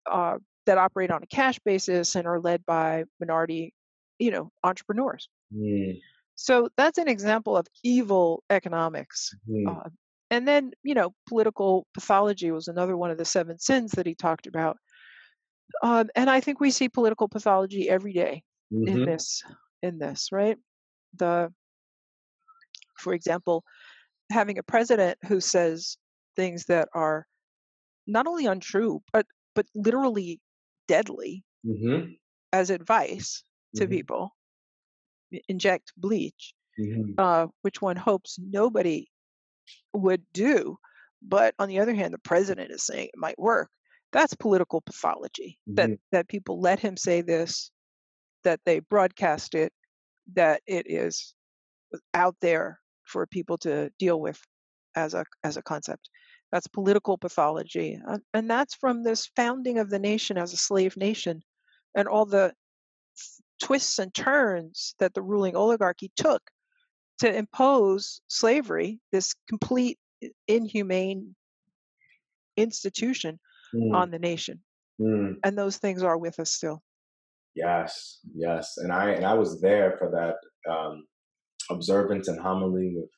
[0.10, 3.74] uh, that operate on a cash basis and are led by minority
[4.18, 6.00] you know entrepreneurs mm.
[6.42, 9.30] So that's an example of evil economics.
[9.50, 9.68] Mm-hmm.
[9.68, 9.90] Uh,
[10.32, 14.16] and then, you know, political pathology was another one of the seven sins that he
[14.16, 14.78] talked about.
[15.84, 18.88] Um, and I think we see political pathology every day mm-hmm.
[18.88, 19.44] in this,
[19.84, 20.58] in this, right?
[21.18, 21.52] The,
[22.98, 23.66] for example,
[24.32, 25.98] having a president who says
[26.38, 27.26] things that are
[28.08, 29.26] not only untrue but
[29.56, 30.40] but literally
[30.88, 32.12] deadly mm-hmm.
[32.54, 33.44] as advice
[33.76, 33.92] to mm-hmm.
[33.92, 34.32] people
[35.48, 37.14] inject bleach, mm-hmm.
[37.18, 39.08] uh, which one hopes nobody
[39.94, 40.78] would do.
[41.22, 43.70] But on the other hand, the president is saying it might work.
[44.12, 45.60] That's political pathology.
[45.70, 45.76] Mm-hmm.
[45.76, 47.72] That that people let him say this,
[48.44, 49.72] that they broadcast it,
[50.34, 51.34] that it is
[52.14, 54.40] out there for people to deal with
[54.96, 56.10] as a as a concept.
[56.52, 60.98] That's political pathology, uh, and that's from this founding of the nation as a slave
[60.98, 61.44] nation,
[61.96, 62.54] and all the
[63.60, 66.42] twists and turns that the ruling oligarchy took
[67.20, 69.98] to impose slavery, this complete
[70.48, 71.36] inhumane
[72.58, 73.40] institution,
[73.74, 73.94] mm.
[73.94, 74.62] on the nation.
[75.00, 75.36] Mm.
[75.44, 76.82] And those things are with us still.
[77.56, 81.06] Yes, yes, and I and I was there for that um,
[81.70, 83.10] observance and homily with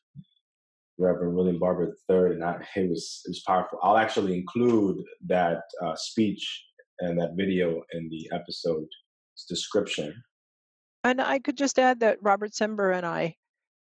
[0.98, 3.80] Reverend William Barber III, and I, it was it was powerful.
[3.84, 6.66] I'll actually include that uh, speech
[7.00, 8.96] and that video in the episode's
[9.50, 10.14] description
[11.04, 13.36] and I could just add that Robert Sember and I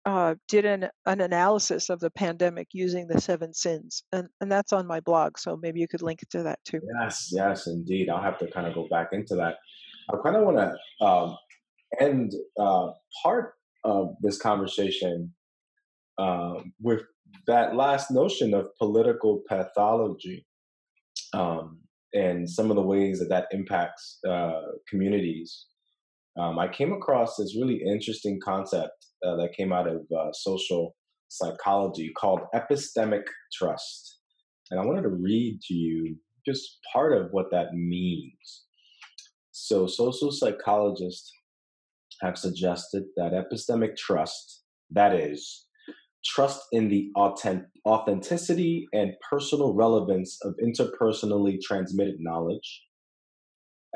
[0.06, 4.72] uh, did an, an analysis of the pandemic using the seven sins, and, and that's
[4.72, 5.38] on my blog.
[5.38, 6.80] So maybe you could link to that too.
[7.00, 8.08] Yes, yes, indeed.
[8.08, 9.56] I'll have to kind of go back into that.
[10.10, 11.36] I kind of want to um,
[12.00, 12.90] end uh,
[13.22, 15.32] part of this conversation
[16.18, 17.02] uh, with
[17.46, 20.46] that last notion of political pathology
[21.32, 21.78] um,
[22.14, 25.66] and some of the ways that that impacts uh, communities
[26.38, 30.94] um, I came across this really interesting concept uh, that came out of uh, social
[31.28, 34.18] psychology called epistemic trust.
[34.70, 36.16] And I wanted to read to you
[36.46, 38.64] just part of what that means.
[39.50, 41.30] So, social psychologists
[42.22, 45.66] have suggested that epistemic trust, that is,
[46.24, 47.10] trust in the
[47.86, 52.82] authenticity and personal relevance of interpersonally transmitted knowledge,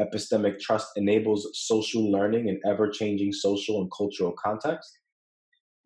[0.01, 4.99] Epistemic trust enables social learning in ever changing social and cultural contexts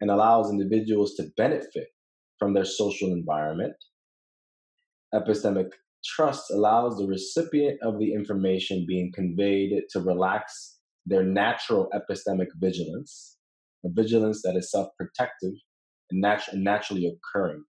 [0.01, 1.89] and allows individuals to benefit
[2.39, 3.75] from their social environment.
[5.15, 5.71] Epistemic
[6.05, 13.37] trust allows the recipient of the information being conveyed to relax their natural epistemic vigilance,
[13.85, 15.53] a vigilance that is self protective
[16.11, 17.65] and natu- naturally occurring.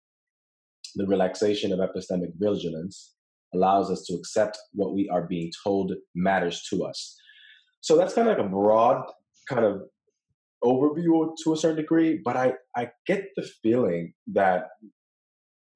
[0.95, 3.16] The relaxation of epistemic vigilance
[3.57, 7.15] allows us to accept what we are being told matters to us.
[7.81, 9.03] So that's kind of like a broad
[9.49, 9.81] kind of
[10.63, 14.65] overview to a certain degree, but I, I get the feeling that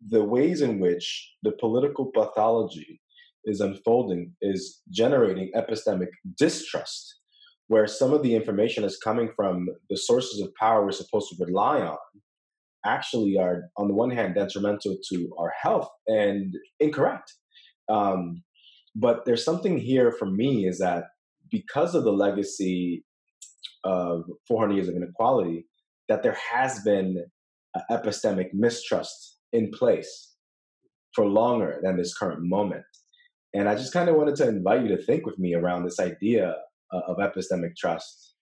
[0.10, 1.06] the ways in which
[1.44, 3.00] the political pathology
[3.46, 7.20] is unfolding is generating epistemic distrust,
[7.68, 11.46] where some of the information is coming from the sources of power we're supposed to
[11.46, 11.98] rely on
[12.86, 17.34] actually are, on the one hand, detrimental to our health and incorrect.
[17.92, 18.44] Um,
[18.96, 21.06] but there's something here for me is that
[21.50, 23.04] because of the legacy
[23.84, 25.68] of 400 years of inequality,
[26.08, 27.26] that there has been
[27.90, 30.36] epistemic mistrust in place
[31.14, 32.84] for longer than this current moment.
[33.54, 36.00] And I just kind of wanted to invite you to think with me around this
[36.00, 36.56] idea
[36.92, 38.36] of epistemic trust.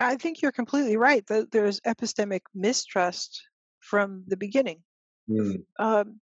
[0.00, 1.26] I think you're completely right.
[1.26, 3.42] That there's epistemic mistrust
[3.80, 4.82] from the beginning.
[5.28, 5.64] Mm.
[5.78, 6.20] Um,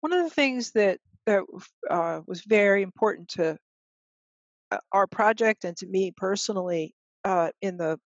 [0.00, 1.42] one of the things that that
[1.88, 3.56] uh, was very important to
[4.70, 7.98] uh, our project and to me personally uh, in the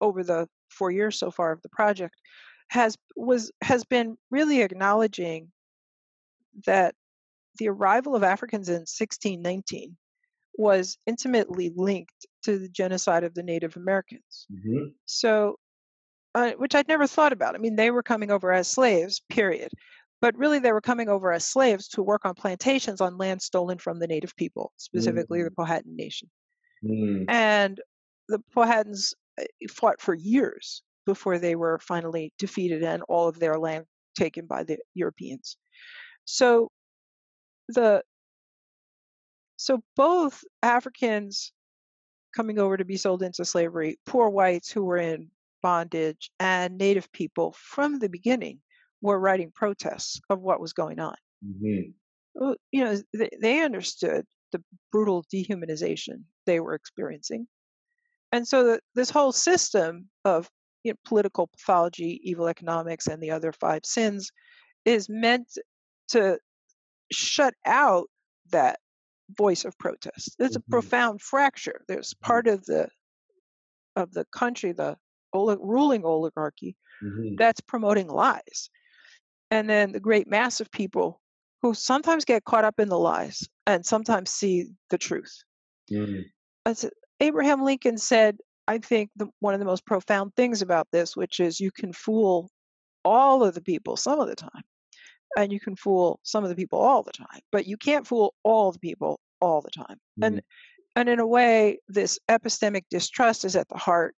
[0.00, 2.14] over the four years so far of the project
[2.68, 5.50] has was has been really acknowledging
[6.66, 6.94] that
[7.58, 9.96] the arrival of Africans in 1619
[10.56, 14.46] was intimately linked to the genocide of the Native Americans.
[14.52, 14.88] Mm-hmm.
[15.06, 15.58] So,
[16.34, 17.54] uh, which I'd never thought about.
[17.54, 19.70] I mean, they were coming over as slaves, period.
[20.24, 23.76] But really, they were coming over as slaves to work on plantations on land stolen
[23.76, 25.48] from the native people, specifically mm-hmm.
[25.48, 26.30] the Powhatan Nation.
[26.82, 27.28] Mm-hmm.
[27.28, 27.78] And
[28.30, 33.58] the Powhatans uh, fought for years before they were finally defeated and all of their
[33.58, 33.84] land
[34.18, 35.58] taken by the Europeans.
[36.24, 36.70] So
[37.68, 38.02] the
[39.56, 41.52] so both Africans
[42.34, 45.28] coming over to be sold into slavery, poor whites who were in
[45.60, 48.60] bondage, and native people from the beginning
[49.04, 51.14] were writing protests of what was going on.
[51.46, 52.52] Mm-hmm.
[52.72, 57.46] You know, they, they understood the brutal dehumanization they were experiencing.
[58.32, 60.48] And so the, this whole system of
[60.82, 64.30] you know, political pathology, evil economics, and the other five sins
[64.84, 65.48] is meant
[66.08, 66.38] to
[67.12, 68.08] shut out
[68.50, 68.78] that
[69.36, 70.34] voice of protest.
[70.38, 70.62] It's mm-hmm.
[70.68, 71.82] a profound fracture.
[71.88, 72.26] There's mm-hmm.
[72.26, 72.88] part of the
[73.96, 74.96] of the country, the
[75.32, 77.36] ruling oligarchy, mm-hmm.
[77.38, 78.70] that's promoting lies,
[79.54, 81.20] and then the great mass of people
[81.62, 85.34] who sometimes get caught up in the lies and sometimes see the truth.
[85.90, 86.24] Mm.
[87.20, 88.36] Abraham Lincoln said,
[88.68, 91.92] I think the, one of the most profound things about this, which is you can
[91.92, 92.50] fool
[93.04, 94.62] all of the people some of the time,
[95.36, 98.34] and you can fool some of the people all the time but you can't fool
[98.42, 100.24] all the people all the time mm-hmm.
[100.24, 100.42] and
[100.96, 104.14] and in a way this epistemic distrust is at the heart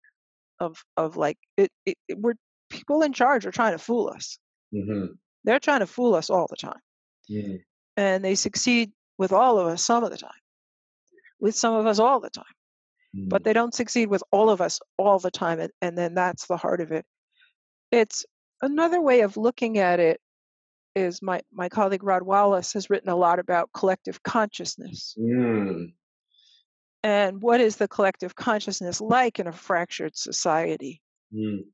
[0.59, 2.33] of of like it, it, it we're
[2.69, 4.37] people in charge are trying to fool us
[4.73, 5.13] mm-hmm.
[5.45, 6.79] They're trying to fool us all the time
[7.29, 7.55] mm-hmm.
[7.97, 10.31] and they succeed with all of us some of the time
[11.39, 12.43] with some of us all the time
[13.27, 13.45] but mm.
[13.45, 16.57] they don't succeed with all of us all the time and, and then that's the
[16.57, 17.05] heart of it
[17.91, 18.25] it's
[18.61, 20.19] another way of looking at it
[20.95, 25.15] is my, my colleague Rod Wallace has written a lot about collective consciousness.
[25.19, 25.93] Mm.
[27.03, 31.01] And what is the collective consciousness like in a fractured society?
[31.33, 31.65] Mm.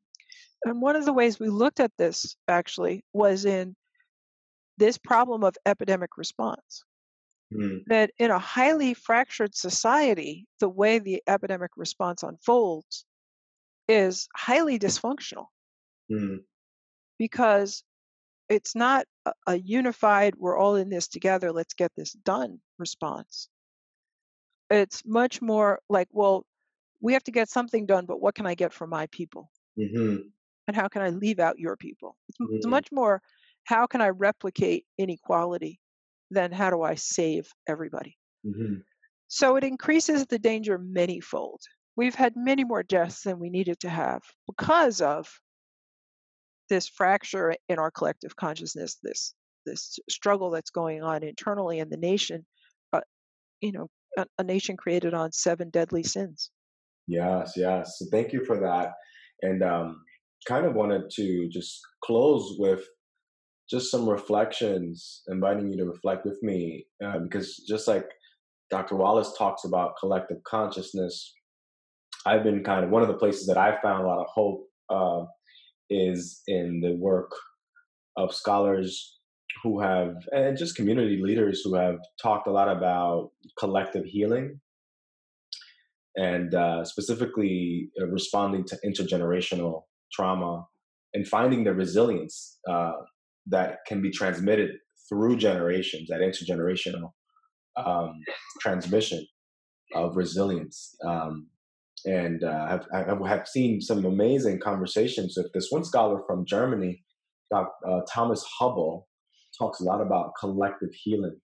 [0.66, 3.76] And one of the ways we looked at this actually was in
[4.78, 6.84] this problem of epidemic response.
[7.54, 7.84] Mm.
[7.88, 13.06] That in a highly fractured society, the way the epidemic response unfolds
[13.88, 15.48] is highly dysfunctional.
[16.10, 16.40] Mm.
[17.18, 17.84] Because
[18.52, 23.48] it's not a, a unified we're all in this together let's get this done response
[24.70, 26.46] it's much more like well
[27.00, 30.18] we have to get something done but what can i get from my people mm-hmm.
[30.72, 32.56] And how can i leave out your people it's, mm-hmm.
[32.56, 33.22] it's, much more
[33.66, 35.80] how can i replicate inequality
[36.30, 38.76] than how do i save everybody mm-hmm.
[39.28, 41.60] so it increases the danger manyfold
[41.98, 45.30] we've had many more deaths than we needed to have because of
[46.72, 49.34] this fracture in our collective consciousness, this
[49.66, 52.44] this struggle that's going on internally in the nation,
[52.94, 53.02] uh,
[53.60, 56.50] you know, a, a, nation created on seven deadly sins.
[57.08, 58.00] Yes, yes.
[58.00, 58.94] So thank you for that,
[59.44, 60.02] and um,
[60.48, 62.84] kind of wanted to just close with
[63.70, 68.06] just some reflections, inviting you to reflect with me, uh, because just like
[68.70, 68.96] Dr.
[68.96, 71.34] Wallace talks about collective consciousness,
[72.26, 74.68] I've been kind of one of the places that I found a lot of hope.
[74.90, 75.26] Uh,
[75.92, 77.30] is in the work
[78.18, 79.20] of scholars
[79.62, 84.60] who have, and just community leaders who have talked a lot about collective healing
[86.16, 90.66] and uh, specifically uh, responding to intergenerational trauma
[91.14, 92.94] and finding the resilience uh,
[93.48, 94.72] that can be transmitted
[95.10, 97.12] through generations, that intergenerational
[97.76, 98.14] um,
[98.62, 99.26] transmission
[99.94, 100.96] of resilience.
[101.06, 101.48] Um,
[102.06, 107.04] and uh, have, have seen some amazing conversations with this one scholar from Germany,
[107.52, 107.70] Dr.
[107.88, 109.04] Uh, Thomas Hübl,
[109.58, 111.36] talks a lot about collective healing.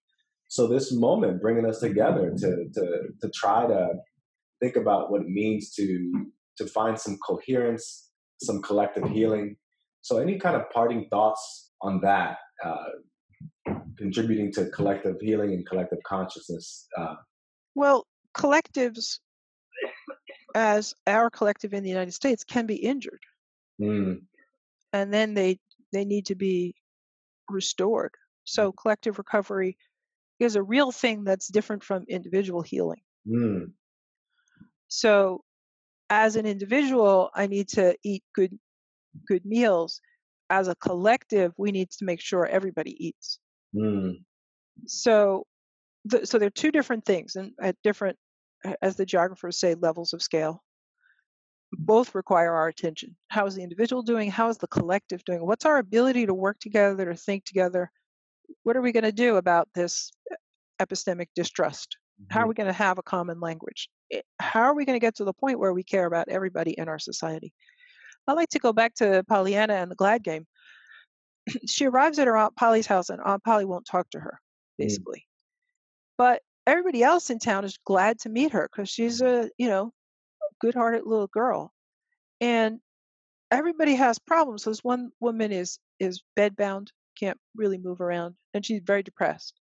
[0.48, 3.90] So this moment bringing us together to to to try to
[4.62, 6.28] think about what it means to
[6.58, 8.07] to find some coherence,
[8.42, 9.58] some collective healing.
[10.02, 12.86] So any kind of parting thoughts on that, uh,
[13.98, 16.88] contributing to collective healing and collective consciousness?
[16.98, 17.16] Uh,
[17.76, 19.20] well, collectives
[20.56, 23.22] as our collective in the United States can be injured.
[23.82, 24.22] Mm.
[24.94, 25.60] And then they
[25.94, 26.76] they need to be
[27.50, 28.12] restored.
[28.44, 28.76] So mm.
[28.76, 29.78] collective recovery
[30.40, 33.02] is a real thing that's different from individual healing.
[33.28, 33.72] Mm.
[34.88, 35.44] So
[36.10, 38.58] as an individual, I need to eat good
[39.28, 40.02] good meals.
[40.50, 43.40] As a collective, we need to make sure everybody eats.
[43.76, 44.24] Mm.
[44.86, 45.46] So,
[46.06, 48.18] the, so there are two different things, and at different,
[48.82, 50.64] as the geographers say, levels of scale.
[51.74, 53.18] Both require our attention.
[53.28, 54.32] How is the individual doing?
[54.32, 55.46] How is the collective doing?
[55.46, 57.92] What's our ability to work together, to think together?
[58.64, 60.12] What are we going to do about this
[60.82, 61.98] epistemic distrust?
[62.30, 62.50] How are mm-hmm.
[62.50, 63.90] we going to have a common language?
[64.12, 66.72] Eh, how are we going to get to the point where we care about everybody
[66.72, 67.54] in our society?
[68.28, 70.46] I like to go back to Pollyanna and the Glad game.
[71.68, 74.40] she arrives at her Aunt Polly's house, and Aunt Polly won't talk to her,
[74.80, 74.86] mm.
[74.86, 75.20] basically.
[75.20, 76.18] Mm.
[76.18, 79.92] But everybody else in town is glad to meet her because she's a, you know,
[80.60, 81.72] good-hearted little girl,
[82.42, 82.80] and
[83.52, 84.64] everybody has problems.
[84.64, 89.54] So this one woman is is bedbound, can't really move around, and she's very depressed.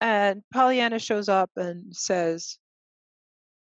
[0.00, 2.58] And Pollyanna shows up and says,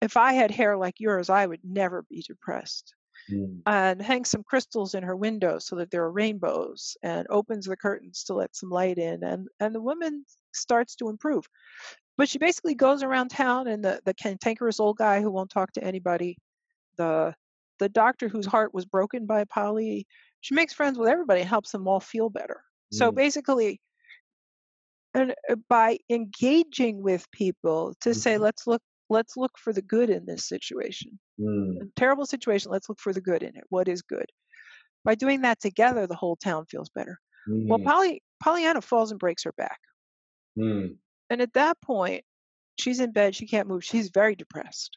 [0.00, 2.94] If I had hair like yours, I would never be depressed.
[3.30, 3.60] Mm.
[3.66, 7.76] And hangs some crystals in her window so that there are rainbows and opens the
[7.76, 9.22] curtains to let some light in.
[9.22, 11.44] And, and the woman starts to improve.
[12.16, 15.72] But she basically goes around town, and the, the cantankerous old guy who won't talk
[15.72, 16.36] to anybody,
[16.96, 17.34] the
[17.78, 20.06] the doctor whose heart was broken by Polly,
[20.42, 22.62] she makes friends with everybody and helps them all feel better.
[22.92, 22.98] Mm.
[22.98, 23.80] So basically,
[25.14, 28.42] and uh, by engaging with people to say mm-hmm.
[28.42, 31.74] let's look let's look for the good in this situation mm.
[31.96, 34.26] terrible situation let's look for the good in it what is good
[35.04, 37.66] by doing that together the whole town feels better mm.
[37.68, 39.78] well Polly, pollyanna falls and breaks her back
[40.58, 40.94] mm.
[41.28, 42.24] and at that point
[42.78, 44.96] she's in bed she can't move she's very depressed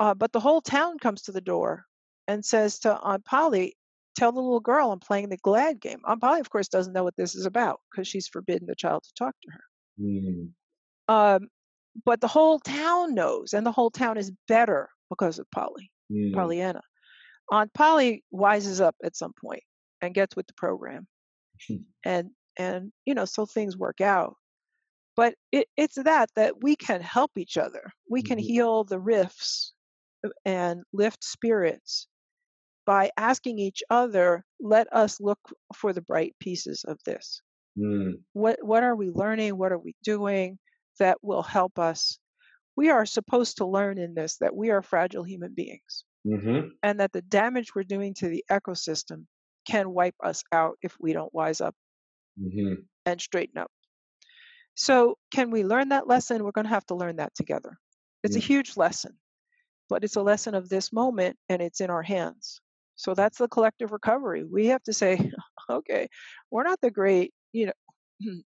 [0.00, 1.84] uh, but the whole town comes to the door
[2.28, 3.76] and says to aunt polly
[4.14, 6.00] tell the little girl I'm playing the glad game.
[6.04, 9.02] Aunt Polly, of course, doesn't know what this is about because she's forbidden the child
[9.04, 9.64] to talk to her.
[10.00, 10.48] Mm.
[11.08, 11.48] Um,
[12.04, 16.32] but the whole town knows, and the whole town is better because of Polly, mm.
[16.32, 16.80] Pollyanna.
[17.50, 19.62] Aunt Polly wises up at some point
[20.00, 21.06] and gets with the program,
[22.04, 24.36] and and you know so things work out.
[25.14, 27.92] But it, it's that that we can help each other.
[28.08, 28.46] We can mm-hmm.
[28.46, 29.74] heal the rifts
[30.24, 32.08] uh, and lift spirits
[32.84, 35.38] by asking each other, let us look
[35.74, 37.40] for the bright pieces of this.
[37.78, 38.14] Mm.
[38.32, 39.56] What what are we learning?
[39.56, 40.58] What are we doing
[40.98, 42.18] that will help us?
[42.76, 46.68] We are supposed to learn in this that we are fragile human beings, mm-hmm.
[46.82, 49.26] and that the damage we're doing to the ecosystem
[49.66, 51.74] can wipe us out if we don't wise up
[52.40, 52.74] mm-hmm.
[53.06, 53.70] and straighten up.
[54.74, 56.42] So, can we learn that lesson?
[56.42, 57.76] We're going to have to learn that together.
[58.22, 59.18] It's a huge lesson,
[59.88, 62.60] but it's a lesson of this moment, and it's in our hands.
[62.96, 64.44] So that's the collective recovery.
[64.44, 65.30] We have to say,
[65.70, 66.08] okay,
[66.50, 67.72] we're not the great, you know,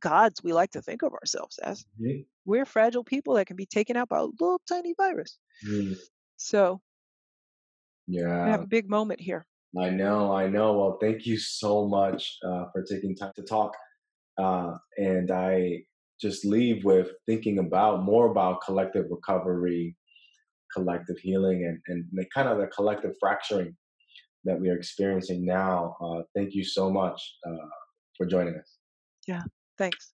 [0.00, 1.84] gods we like to think of ourselves as.
[2.00, 2.22] Mm-hmm.
[2.44, 5.38] We're fragile people that can be taken out by a little tiny virus.
[5.66, 5.94] Mm-hmm.
[6.36, 6.80] So,
[8.06, 9.46] yeah, we have a big moment here.
[9.78, 10.78] I know, I know.
[10.78, 13.76] Well, thank you so much uh, for taking time to talk.
[14.38, 15.82] Uh, and I
[16.20, 19.94] just leave with thinking about more about collective recovery
[20.74, 23.76] collective healing and, and the kind of the collective fracturing
[24.44, 25.96] that we are experiencing now.
[26.00, 27.66] Uh, thank you so much uh,
[28.16, 28.78] for joining us.
[29.26, 29.42] Yeah,
[29.78, 30.12] thanks.